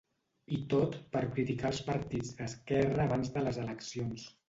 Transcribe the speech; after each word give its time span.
I 0.55 0.57
tot 0.73 0.97
per 1.17 1.21
criticar 1.35 1.69
els 1.73 1.83
partits 1.91 2.35
d’esquerra 2.41 3.09
abans 3.09 3.35
de 3.37 3.49
les 3.51 3.65
eleccions. 3.69 4.31